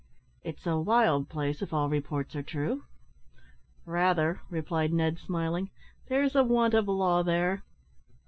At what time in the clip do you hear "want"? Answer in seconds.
6.43-6.73